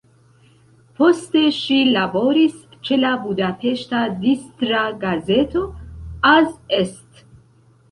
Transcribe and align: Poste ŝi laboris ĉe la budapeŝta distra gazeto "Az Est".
Poste 1.01 1.43
ŝi 1.57 1.77
laboris 1.97 2.55
ĉe 2.87 2.97
la 3.03 3.13
budapeŝta 3.27 4.01
distra 4.25 4.83
gazeto 5.07 5.65
"Az 6.35 6.51
Est". 6.83 7.25